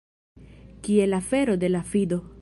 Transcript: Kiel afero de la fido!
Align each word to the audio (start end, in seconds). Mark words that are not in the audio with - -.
Kiel 0.81 1.13
afero 1.19 1.57
de 1.57 1.69
la 1.75 1.83
fido! 1.95 2.23